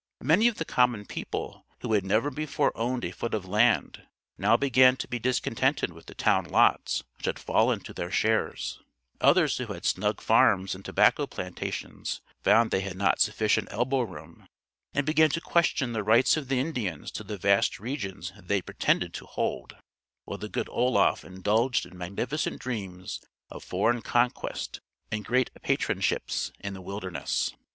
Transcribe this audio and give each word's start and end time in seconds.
Many 0.23 0.47
of 0.47 0.55
the 0.57 0.65
common 0.65 1.05
people, 1.05 1.63
who 1.81 1.93
had 1.93 2.03
never 2.03 2.31
before 2.31 2.75
owned 2.75 3.05
a 3.05 3.11
foot 3.11 3.35
of 3.35 3.45
land, 3.45 4.07
now 4.35 4.57
began 4.57 4.97
to 4.97 5.07
be 5.07 5.19
discontented 5.19 5.93
with 5.93 6.07
the 6.07 6.15
town 6.15 6.45
lots 6.45 7.03
which 7.17 7.27
had 7.27 7.37
fallen 7.37 7.81
to 7.81 7.93
their 7.93 8.09
shares; 8.09 8.81
others 9.19 9.57
who 9.59 9.71
had 9.71 9.85
snug 9.85 10.19
farms 10.19 10.73
and 10.73 10.83
tobacco 10.83 11.27
plantations 11.27 12.19
found 12.43 12.71
they 12.71 12.81
had 12.81 12.97
not 12.97 13.21
sufficient 13.21 13.67
elbow 13.69 14.01
room, 14.01 14.47
and 14.91 15.05
began 15.05 15.29
to 15.29 15.39
question 15.39 15.93
the 15.93 16.01
rights 16.03 16.35
of 16.35 16.47
the 16.47 16.59
Indians 16.59 17.11
to 17.11 17.23
the 17.23 17.37
vast 17.37 17.79
regions 17.79 18.33
they 18.41 18.59
pretended 18.59 19.13
to 19.13 19.27
hold 19.27 19.75
while 20.25 20.39
the 20.39 20.49
good 20.49 20.67
Oloffe 20.67 21.23
indulged 21.23 21.85
in 21.85 21.95
magnificent 21.95 22.59
dreams 22.59 23.21
of 23.51 23.63
foreign 23.63 24.01
conquest 24.01 24.81
and 25.11 25.23
great 25.23 25.51
patroonships 25.61 26.51
in 26.59 26.73
the 26.73 26.81
wilderness. 26.81 27.53